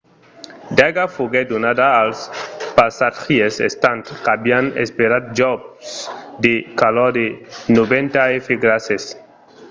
[0.77, 2.19] d'aiga foguèt donada als
[2.77, 5.91] passatgièrs estant qu'avián esperat jos
[6.43, 7.25] de calors de
[7.77, 9.03] 90 f grases